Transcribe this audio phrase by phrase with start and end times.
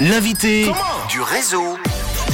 [0.00, 0.66] L'invité
[1.08, 1.78] du réseau.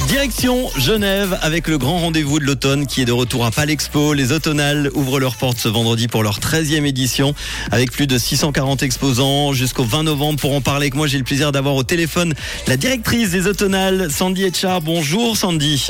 [0.07, 4.13] Direction Genève avec le grand rendez-vous de l'automne qui est de retour à Palexpo.
[4.13, 7.33] Les automnales ouvrent leurs portes ce vendredi pour leur 13e édition
[7.71, 10.39] avec plus de 640 exposants jusqu'au 20 novembre.
[10.41, 12.33] Pour en parler avec moi, j'ai le plaisir d'avoir au téléphone
[12.67, 14.81] la directrice des automnales, Sandy Etchard.
[14.81, 15.87] Bonjour Sandy.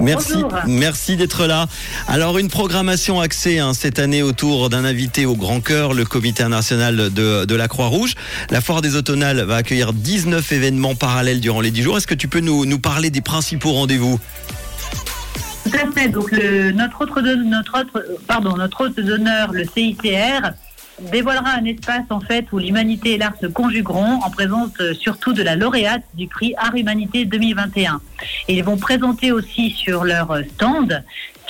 [0.00, 0.34] Merci,
[0.66, 1.66] merci d'être là.
[2.08, 6.46] Alors une programmation axée hein, cette année autour d'un invité au grand cœur, le Comité
[6.48, 8.14] national de, de la Croix-Rouge.
[8.50, 11.96] La foire des automnales va accueillir 19 événements parallèles durant les 10 jours.
[11.98, 14.18] Est-ce que tu peux nous, nous parler des principaux rendez-vous?
[15.64, 16.08] Tout à fait.
[16.08, 20.52] Donc le, notre autre notre autre pardon notre hôte d'honneur, le CICR
[21.10, 25.32] dévoilera un espace en fait où l'humanité et l'art se conjugueront en présence euh, surtout
[25.32, 28.00] de la lauréate du prix Art Humanité 2021.
[28.48, 31.02] Et ils vont présenter aussi sur leur stand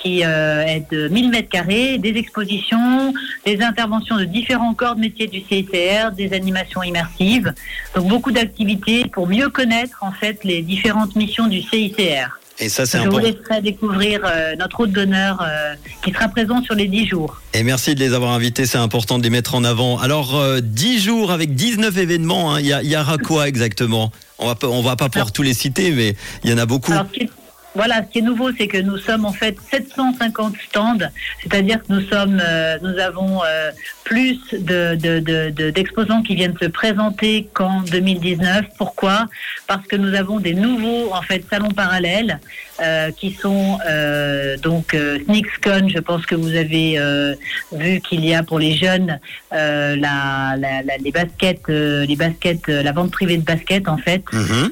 [0.03, 3.13] qui euh, est de 1000 mètres carrés, des expositions,
[3.45, 7.53] des interventions de différents corps de métiers du CICR, des animations immersives,
[7.95, 12.41] donc beaucoup d'activités pour mieux connaître en fait les différentes missions du CICR.
[12.63, 13.27] Et ça, c'est Je important.
[13.27, 17.41] vous laisserai découvrir euh, notre hôte d'honneur euh, qui sera présent sur les 10 jours.
[17.55, 19.99] Et merci de les avoir invités, c'est important de les mettre en avant.
[19.99, 24.13] Alors, euh, 10 jours avec 19 événements, hein, il y, aura quoi exactement?
[24.39, 26.93] On va on va pas pouvoir tous les citer, mais il y en a beaucoup.
[26.93, 27.31] Alors, ce qui est-
[27.75, 30.99] voilà, ce qui est nouveau, c'est que nous sommes en fait 750 stands,
[31.43, 33.71] c'est-à-dire que nous sommes, euh, nous avons euh,
[34.05, 38.67] plus de, de- de- de- d'exposants qui viennent se présenter qu'en 2019.
[38.77, 39.27] Pourquoi?
[39.69, 42.41] Parce que nous avons des nouveaux en fait salons parallèles
[42.83, 45.89] euh, qui sont euh, donc euh, SneaksCon.
[45.89, 47.35] Je pense que vous avez euh,
[47.73, 49.21] vu qu'il y a pour les jeunes
[49.53, 53.87] euh, la, la- la- les baskets, euh, les baskets, euh, la vente privée de baskets
[53.89, 54.25] en fait.
[54.33, 54.71] Mhm.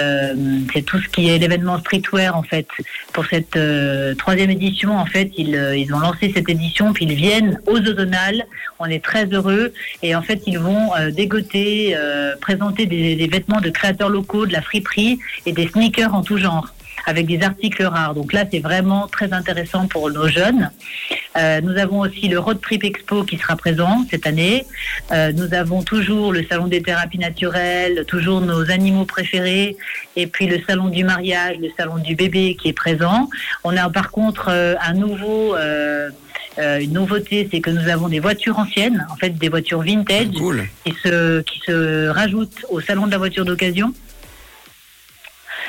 [0.00, 0.34] Euh,
[0.72, 2.66] c'est tout ce qui est l'événement streetwear en fait.
[3.12, 7.06] Pour cette euh, troisième édition en fait ils, euh, ils ont lancé cette édition puis
[7.06, 8.44] ils viennent aux automnales
[8.78, 9.72] on est très heureux.
[10.02, 11.96] Et en fait ils vont dégoter
[12.40, 16.36] présenter des, des vêtements de créateurs locaux de la friperie et des sneakers en tout
[16.36, 16.68] genre
[17.04, 20.70] avec des articles rares donc là c'est vraiment très intéressant pour nos jeunes
[21.36, 24.64] euh, nous avons aussi le Road Trip Expo qui sera présent cette année.
[25.12, 29.76] Euh, nous avons toujours le salon des thérapies naturelles, toujours nos animaux préférés,
[30.16, 33.28] et puis le salon du mariage, le salon du bébé qui est présent.
[33.64, 35.54] On a par contre euh, un nouveau.
[35.56, 36.08] euh,
[36.58, 40.28] euh, une nouveauté, c'est que nous avons des voitures anciennes, en fait des voitures vintage,
[40.38, 40.66] Cool.
[40.86, 43.92] qui se, qui se rajoutent au salon de la voiture d'occasion.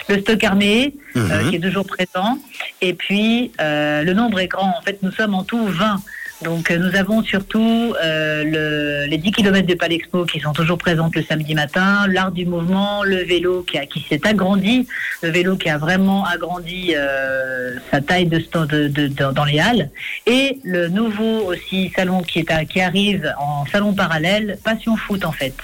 [0.10, 1.50] Le stock armé, euh, Mhm.
[1.50, 2.38] qui est toujours présent.
[2.82, 4.74] Et puis, euh, le nombre est grand.
[4.78, 6.02] En fait, nous sommes en tout 20.
[6.44, 10.78] Donc, euh, nous avons surtout euh, le- les 10 km de Palexpo qui sont toujours
[10.78, 14.88] présentes le samedi matin, l'art du mouvement, le vélo qui, a- qui s'est agrandi,
[15.24, 19.60] le vélo qui a vraiment agrandi euh, sa taille de, de- de- de- dans les
[19.60, 19.90] halles,
[20.28, 25.26] et le nouveau aussi salon qui, est à- qui arrive en salon parallèle, Passion Foot
[25.26, 25.56] en fait,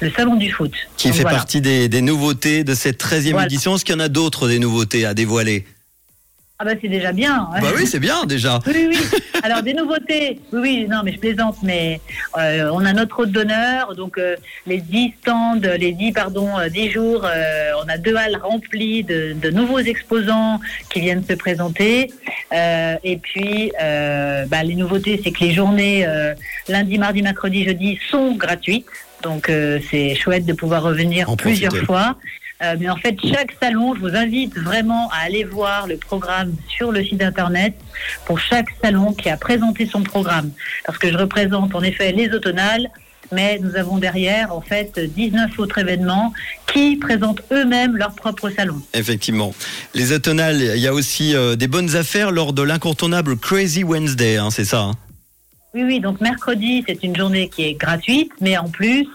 [0.00, 0.72] le salon du foot.
[0.96, 1.36] Qui Donc, fait voilà.
[1.38, 3.46] partie des, des nouveautés de cette 13e Voilà.
[3.46, 3.74] édition.
[3.76, 5.64] Est-ce qu'il y en a d'autres des nouveautés à dévoiler
[6.58, 7.48] Ah bah c'est déjà bien.
[7.60, 8.58] Bah oui, c'est bien déjà.
[8.66, 8.98] Oui, oui.
[9.42, 10.38] Alors des nouveautés.
[10.52, 12.00] Oui, oui, non, mais je plaisante, mais
[12.38, 16.68] euh, on a notre hôte d'honneur, donc euh, les 10 stands, les 10, pardon, euh,
[16.68, 21.32] 10 jours, euh, on a deux halles remplies de, de nouveaux exposants qui viennent se
[21.32, 22.12] présenter.
[22.52, 26.06] Et puis, bah, les nouveautés, c'est que les journées
[26.68, 28.84] lundi, mardi, mercredi, jeudi sont gratuites.
[29.22, 31.86] Donc euh, c'est chouette de pouvoir revenir En plusieurs profiter.
[31.86, 32.16] fois.
[32.62, 36.52] Euh, mais en fait, chaque salon, je vous invite vraiment à aller voir le programme
[36.68, 37.74] sur le site internet
[38.26, 40.50] pour chaque salon qui a présenté son programme.
[40.84, 42.90] Parce que je représente en effet les automnales,
[43.32, 46.34] mais nous avons derrière en fait 19 autres événements
[46.70, 48.82] qui présentent eux-mêmes leur propre salon.
[48.92, 49.54] Effectivement.
[49.94, 54.36] Les automnales, il y a aussi euh, des bonnes affaires lors de l'incontournable Crazy Wednesday,
[54.36, 54.92] hein, c'est ça hein?
[55.72, 59.06] Oui, oui, donc mercredi, c'est une journée qui est gratuite, mais en plus,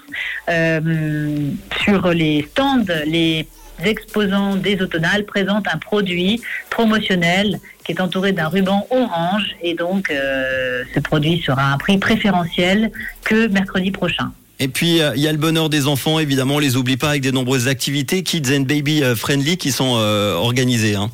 [0.48, 1.52] euh,
[1.84, 3.46] sur les stands, les
[3.84, 10.10] exposants des automnales présentent un produit promotionnel qui est entouré d'un ruban orange et donc
[10.10, 12.90] euh, ce produit sera à un prix préférentiel
[13.26, 14.32] que mercredi prochain.
[14.62, 17.10] Et puis, euh, il y a le bonheur des enfants, évidemment, on les oublie pas,
[17.10, 20.96] avec des nombreuses activités Kids and Baby Friendly qui sont organisées.
[20.96, 21.12] Hein.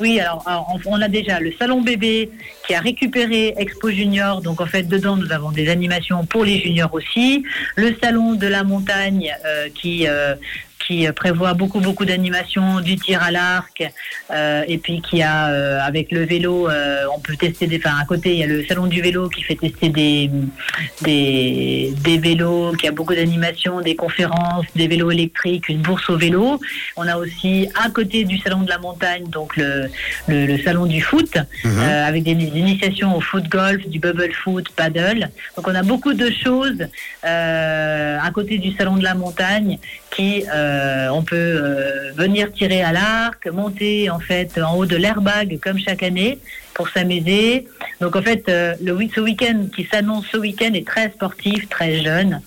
[0.00, 0.44] Oui, alors,
[0.86, 2.30] on a déjà le salon bébé
[2.66, 4.40] qui a récupéré Expo Junior.
[4.40, 7.42] Donc en fait, dedans, nous avons des animations pour les juniors aussi.
[7.74, 10.36] Le salon de la montagne euh, qui, euh,
[10.88, 13.82] qui prévoit beaucoup beaucoup d'animations, du tir à l'arc,
[14.32, 16.68] et puis qui a avec le vélo,
[17.14, 17.76] on peut tester des.
[17.76, 20.30] Enfin, à côté, il y a le salon du vélo qui fait tester des
[21.02, 26.16] des, des vélos, qui a beaucoup d'animations, des conférences, des vélos électriques, une bourse au
[26.16, 26.58] vélo.
[26.96, 29.90] On a aussi à côté du salon de la montagne, donc le,
[30.26, 31.80] le, salon du foot, mhm.
[31.80, 35.28] avec des, initiations au foot golf, du bubble foot, paddle.
[35.54, 36.80] Donc on a beaucoup de choses
[37.22, 39.78] à côté du salon de la montagne
[40.10, 40.77] qui euh,
[41.12, 45.78] on peut euh, venir tirer à l'arc, monter en fait en haut de l'airbag comme
[45.78, 46.38] chaque année
[46.74, 47.66] pour s'amuser.
[48.00, 52.02] Donc en fait, euh, le ce week-end qui s'annonce ce week-end est très sportif, très
[52.02, 52.40] jeune.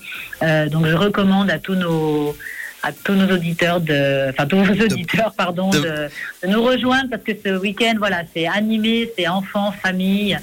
[0.71, 2.35] donc je recommande à tous nos
[2.83, 6.09] à tous nos auditeurs de, enfin tous auditeurs, pardon, de,
[6.43, 10.37] de nous rejoindre parce que ce week-end, voilà, c'est animé, c'est enfants, famille.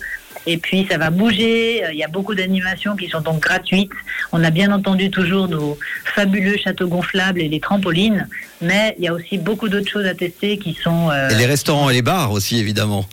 [0.50, 1.82] Et puis ça va bouger.
[1.92, 3.92] Il y a beaucoup d'animations qui sont donc gratuites.
[4.32, 8.26] On a bien entendu toujours nos fabuleux châteaux gonflables et les trampolines,
[8.62, 11.10] mais il y a aussi beaucoup d'autres choses à tester qui sont.
[11.10, 13.04] Euh, et les restaurants et les bars aussi évidemment.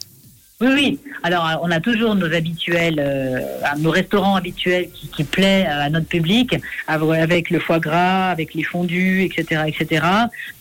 [0.61, 0.99] Oui, oui.
[1.21, 3.41] Alors, on a toujours nos habituels, euh,
[3.77, 6.55] nos restaurants habituels qui, qui plaît à notre public,
[6.87, 10.05] avec le foie gras, avec les fondus, etc., etc.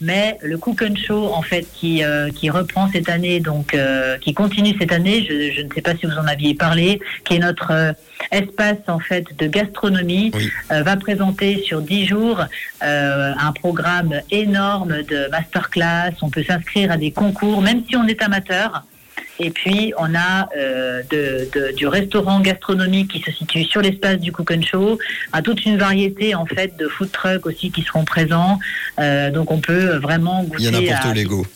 [0.01, 4.19] Mais le Cook and Show, en fait, qui euh, qui reprend cette année, donc euh,
[4.19, 5.25] qui continue cette année.
[5.29, 7.95] Je, ne sais pas si vous en aviez parlé, qui est notre
[8.33, 10.33] espace en fait de gastronomie,
[10.71, 12.43] va présenter sur dix jours
[12.81, 16.15] un programme énorme de masterclass.
[16.21, 18.85] On peut s'inscrire à des concours, même si on est amateur.
[19.41, 24.33] Et puis, on a euh, de, du restaurant gastronomique qui se situe sur l'espace du
[24.33, 24.99] Cook and Show,
[25.33, 28.59] à toute une variété en fait de food trucks aussi qui seront présents.
[28.99, 30.65] Euh, donc, on peut vraiment goûter.
[30.65, 31.47] Il y en a pour tous les goûts.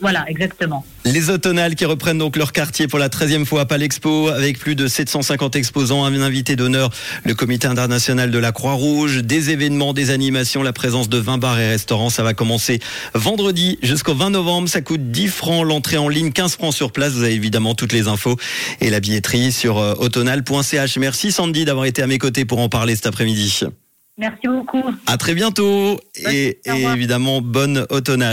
[0.00, 0.84] Voilà, exactement.
[1.04, 4.74] Les automnales qui reprennent donc leur quartier pour la 13e fois à Palexpo avec plus
[4.74, 6.90] de 750 exposants, un invité d'honneur,
[7.24, 11.58] le comité international de la Croix-Rouge, des événements, des animations, la présence de 20 bars
[11.58, 12.10] et restaurants.
[12.10, 12.80] Ça va commencer
[13.14, 14.68] vendredi jusqu'au 20 novembre.
[14.68, 17.12] Ça coûte 10 francs l'entrée en ligne, 15 francs sur place.
[17.12, 18.36] Vous avez évidemment toutes les infos
[18.80, 20.98] et la billetterie sur euh, automnal.ch.
[20.98, 23.60] Merci Sandy d'avoir été à mes côtés pour en parler cet après-midi.
[24.18, 24.82] Merci beaucoup.
[25.06, 25.98] À très bientôt
[26.30, 28.30] et, et évidemment bonne automnale.